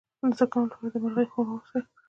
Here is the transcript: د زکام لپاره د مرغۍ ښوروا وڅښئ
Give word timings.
د 0.29 0.33
زکام 0.39 0.63
لپاره 0.69 0.89
د 0.91 0.95
مرغۍ 1.03 1.25
ښوروا 1.31 1.53
وڅښئ 1.55 1.81